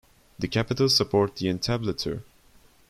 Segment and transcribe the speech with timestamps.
[0.39, 2.23] The capitals support the entablature.